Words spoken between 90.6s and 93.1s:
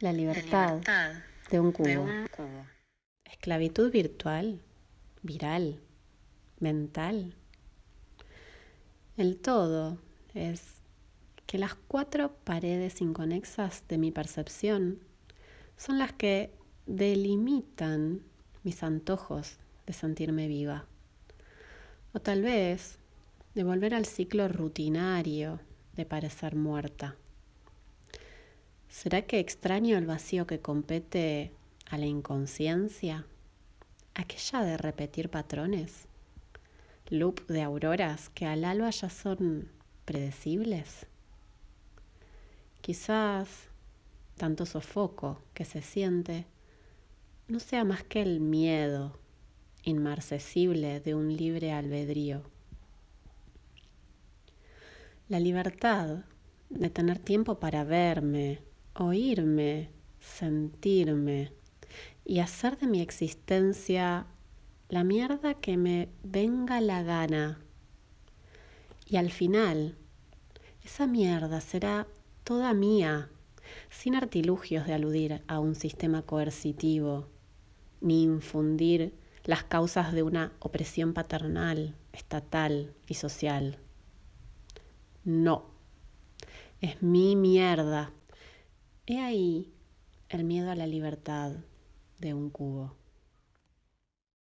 a la libertad de un cubo.